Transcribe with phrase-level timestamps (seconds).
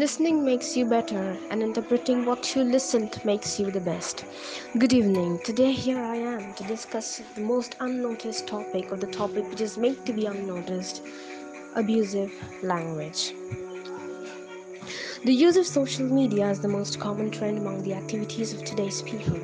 [0.00, 4.24] Listening makes you better, and interpreting what you listened makes you the best.
[4.78, 5.40] Good evening.
[5.44, 9.76] Today, here I am to discuss the most unnoticed topic, or the topic which is
[9.76, 11.02] made to be unnoticed
[11.74, 12.32] abusive
[12.62, 13.34] language.
[15.26, 19.02] The use of social media is the most common trend among the activities of today's
[19.02, 19.38] people.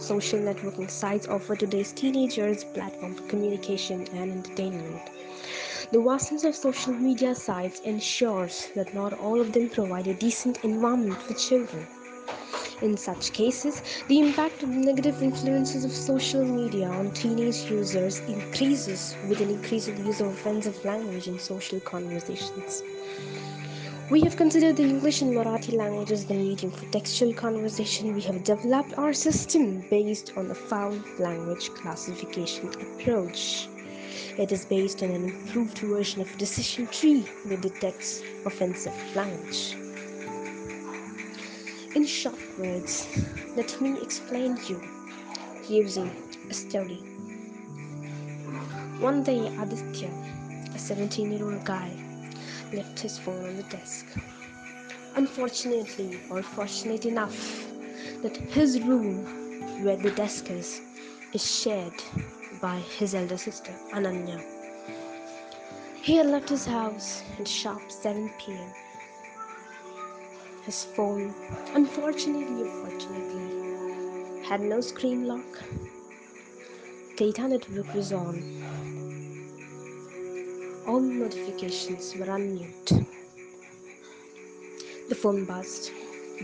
[0.00, 5.10] Social networking sites offer today's teenagers a platform for communication and entertainment.
[5.92, 10.64] The vastness of social media sites ensures that not all of them provide a decent
[10.64, 11.86] environment for children.
[12.80, 19.14] In such cases, the impact of negative influences of social media on teenage users increases
[19.28, 22.82] with an increase in the use of offensive language in social conversations.
[24.10, 28.14] We have considered the English and Marathi language as the medium for textual conversation.
[28.14, 33.68] We have developed our system based on the foul language classification approach.
[34.38, 39.76] It is based on an improved version of decision tree that detects offensive language.
[41.94, 43.06] In short words,
[43.56, 44.80] let me explain you
[45.68, 46.10] using
[46.48, 47.02] a story.
[49.00, 50.10] One day, Aditya,
[50.74, 51.90] a 17 year old guy,
[52.72, 54.06] left his phone on the desk.
[55.14, 57.66] Unfortunately, or fortunate enough,
[58.22, 59.26] that his room
[59.84, 60.80] where the desk is
[61.34, 62.02] is shared
[62.62, 64.40] by his elder sister, Ananya.
[66.00, 68.72] He had left his house at sharp 7 pm.
[70.64, 71.34] His phone,
[71.74, 75.60] unfortunately or fortunately, had no screen lock.
[77.16, 78.40] Data network was on.
[80.86, 82.92] All notifications were on mute.
[85.08, 85.90] The phone buzzed,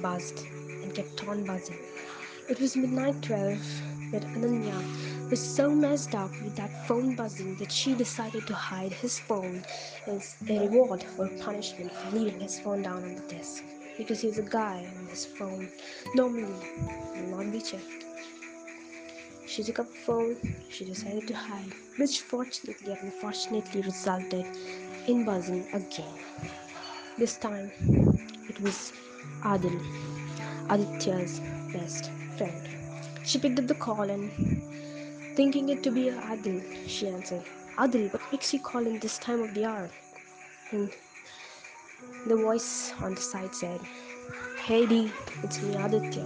[0.03, 0.45] buzzed,
[0.83, 1.79] and kept on buzzing.
[2.49, 7.71] It was midnight 12 that Ananya was so messed up with that phone buzzing that
[7.71, 9.63] she decided to hide his phone
[10.07, 13.63] as a reward or punishment for leaving his phone down on the desk.
[13.99, 15.69] Because he's a guy and his phone
[16.15, 16.55] normally
[17.15, 18.05] will not be checked.
[19.47, 20.37] She took up the phone,
[20.71, 24.47] she decided to hide, which fortunately and unfortunately resulted
[25.07, 26.15] in buzzing again.
[27.19, 27.71] This time
[28.49, 28.93] it was
[29.43, 29.79] Adil,
[30.71, 31.41] Aditya's
[31.73, 32.69] best friend.
[33.25, 34.31] She picked up the call and
[35.39, 37.45] Thinking it to be Adil, she answered,
[37.77, 39.89] Adil, what makes you call in this time of the hour?
[40.73, 40.91] And
[42.27, 43.81] the voice on the side said,
[44.65, 45.13] Hey Dee,
[45.45, 46.25] it's me Aditya.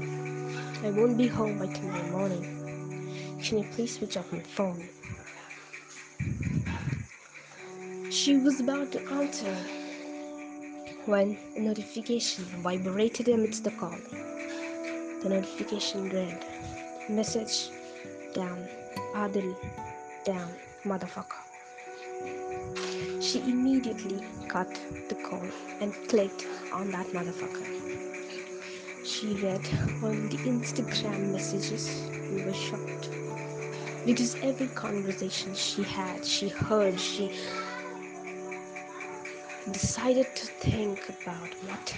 [0.82, 3.36] I won't be home by tomorrow morning.
[3.42, 4.82] Can you please switch off my phone?
[8.10, 9.54] She was about to answer
[11.04, 13.98] when a notification vibrated amidst the call.
[15.22, 16.46] The notification read,
[17.10, 17.68] Message
[18.32, 18.66] down
[19.14, 19.54] Adil,
[20.24, 20.48] damn
[20.84, 21.42] motherfucker.
[23.20, 24.72] She immediately cut
[25.08, 25.46] the call
[25.80, 27.66] and clicked on that motherfucker.
[29.04, 29.60] She read
[30.02, 33.10] all the Instagram messages and was shocked.
[34.06, 37.30] Because every conversation she had, she heard, she
[39.70, 41.96] decided to think about what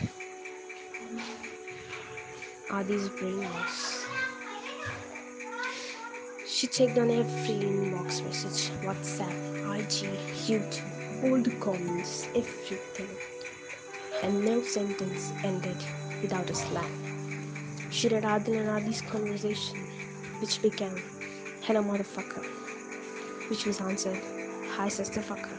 [2.71, 3.94] are these brain was.
[6.55, 9.35] She checked on every inbox message, WhatsApp,
[9.75, 10.07] IG,
[10.47, 13.09] YouTube, all the comments, everything.
[14.23, 15.77] And no sentence ended
[16.23, 16.95] without a slang.
[17.91, 19.81] She read Adil and Adi's conversation,
[20.39, 20.97] which began,
[21.63, 22.45] Hello motherfucker,
[23.51, 24.23] which was answered,
[24.77, 25.59] Hi sister fucker,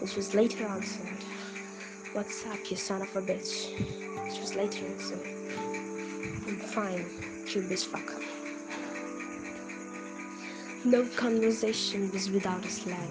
[0.00, 1.22] which was later answered,
[2.12, 3.70] What's up, you son of a bitch,
[4.24, 5.24] which was later answered,
[6.48, 7.06] I'm fine,
[7.46, 8.21] you bitch fucker.
[10.84, 13.08] No conversation was without a slang.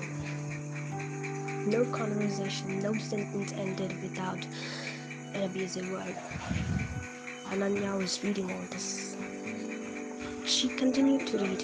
[1.66, 4.46] No conversation, no sentence ended without
[5.34, 6.14] an abusive word.
[7.46, 9.16] Ananya was reading all this.
[10.44, 11.64] She continued to read.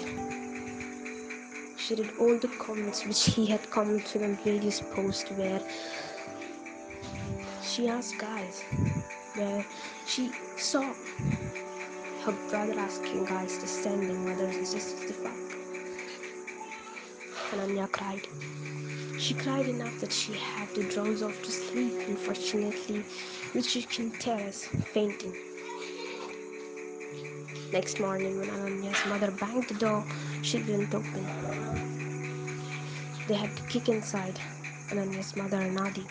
[1.76, 5.60] She read all the comments which he had commented on various posts where
[7.62, 8.64] she asked guys,
[9.34, 9.62] where
[10.06, 10.94] she saw
[12.24, 15.47] her brother asking guys to send him mothers and sisters to fuck.
[17.58, 18.28] Ananya cried.
[19.18, 23.04] She cried enough that she had to drowse off to sleep, unfortunately,
[23.52, 24.40] which you can tell
[24.94, 25.34] fainting.
[27.72, 30.06] Next morning, when Ananya's mother banged the door,
[30.40, 31.26] she didn't open.
[33.26, 34.40] They had to kick inside
[34.90, 36.06] Ananya's mother and.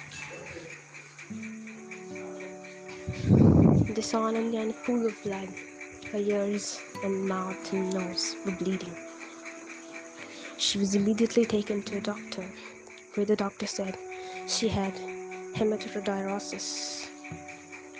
[3.88, 5.48] They saw Ananya in a pool of blood.
[6.12, 9.07] Her ears and mouth and nose were bleeding.
[10.68, 12.44] She was immediately taken to a doctor,
[13.14, 13.98] where the doctor said
[14.48, 14.94] she had
[15.56, 17.08] hematohidrosis,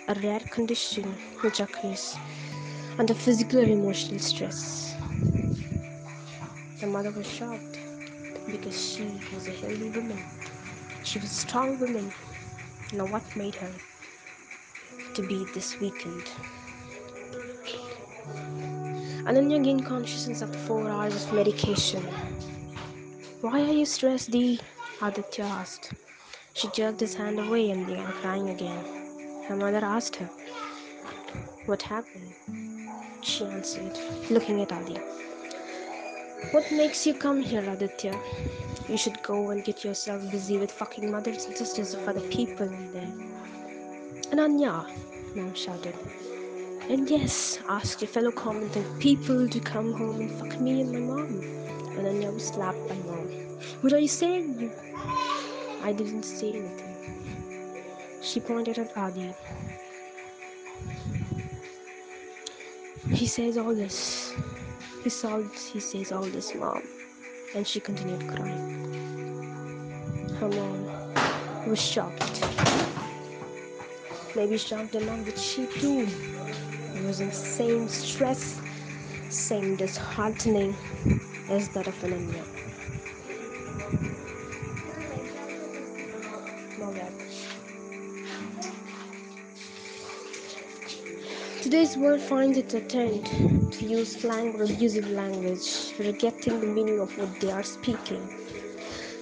[0.06, 1.04] a rare condition
[1.40, 2.14] which occurs
[2.98, 4.94] under physical or emotional stress.
[6.80, 7.78] The mother was shocked
[8.50, 10.22] because she was a healthy woman.
[11.04, 12.12] She was a strong woman.
[12.92, 13.72] Now, what made her
[15.14, 16.30] to be this weakened?
[19.24, 22.27] Ananya gained consciousness after four hours of medication.
[23.40, 24.58] Why are you stressed, Dee?
[25.00, 25.92] Aditya asked.
[26.54, 28.84] She jerked his hand away and began crying again.
[29.46, 30.28] Her mother asked her,
[31.66, 32.34] What happened?
[33.20, 33.96] She answered,
[34.28, 35.02] looking at Aditya.
[36.50, 38.18] What makes you come here, Aditya?
[38.88, 42.66] You should go and get yourself busy with fucking mothers and sisters of other people
[42.66, 43.12] in there.
[44.32, 44.84] Ananya,
[45.36, 45.94] Mom shouted.
[46.88, 50.98] And yes, ask your fellow commenting people to come home and fuck me and my
[50.98, 51.77] mom.
[51.98, 53.28] Ananya was slapped by mom.
[53.82, 54.72] What are you saying?
[55.82, 56.96] I didn't say anything.
[58.22, 59.34] She pointed at Adi.
[63.10, 64.34] He says all this.
[65.04, 65.42] He saw
[65.72, 66.82] he says all this, mom.
[67.54, 68.90] And she continued crying.
[70.40, 70.86] Her mom
[71.66, 72.44] was shocked.
[74.36, 76.08] Maybe shocked along with she too
[76.94, 78.60] It was in same stress,
[79.30, 80.76] same disheartening
[81.48, 82.44] that of Ananya.
[91.62, 97.00] Today's world finds it a trend to use slang or abusive language, forgetting the meaning
[97.00, 98.28] of what they are speaking.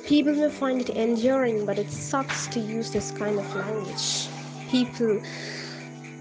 [0.04, 4.26] People may find it endearing, but it sucks to use this kind of language.
[4.68, 5.22] People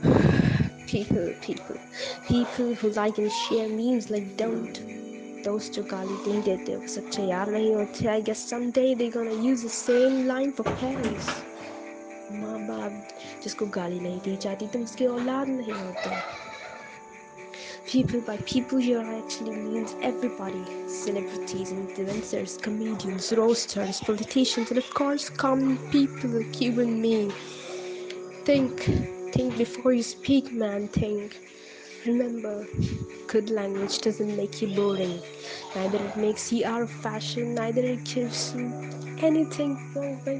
[0.87, 1.77] people, people,
[2.27, 5.04] people who like and share memes like don't
[5.44, 9.38] Those two गाली नहीं देते वो सच्चे यार नहीं होते I guess someday they're gonna
[9.46, 11.30] use the same line for parents.
[12.40, 13.08] माँ बाप
[13.44, 16.10] जिसको गाली नहीं दी जाती तुम उसके औलाद नहीं होते
[17.90, 20.64] People by people here actually means everybody
[20.96, 27.16] celebrities, influencers, comedians, roasters, politicians, and of course, common people like you and me.
[28.44, 28.86] Think
[29.32, 30.88] Think before you speak, man.
[30.88, 31.38] Think.
[32.05, 32.65] Remember,
[33.27, 35.21] good language doesn't make you boring.
[35.75, 38.71] Neither it makes you out of fashion, neither it gives you
[39.21, 40.37] anything but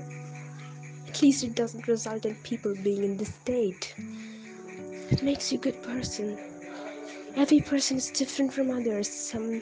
[1.09, 3.95] At least it doesn't result in people being in this state.
[5.09, 6.37] It makes you a good person.
[7.35, 9.09] Every person is different from others.
[9.09, 9.61] Some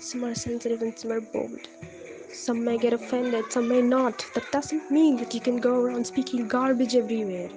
[0.00, 1.68] some are sensitive and some are bold.
[2.32, 4.24] Some may get offended, some may not.
[4.34, 7.50] That doesn't mean that you can go around speaking garbage everywhere.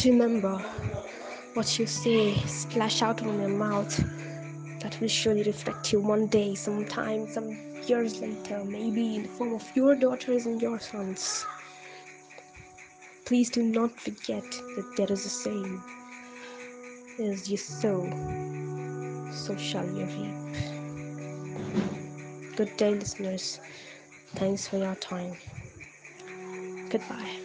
[0.00, 0.58] Remember,
[1.54, 3.96] what you say splash out from your mouth.
[4.80, 7.56] That will surely reflect you one day, sometime, some
[7.86, 11.46] years later, maybe in the form of your daughters and your sons.
[13.26, 15.80] Please do not forget that there is a saying
[17.20, 18.02] as you sow,
[19.30, 20.56] so shall you reap.
[22.56, 23.60] Good day, listeners.
[24.34, 25.36] Thanks for your time.
[26.90, 27.41] Goodbye.